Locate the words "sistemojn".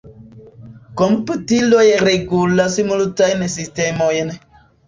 3.59-4.35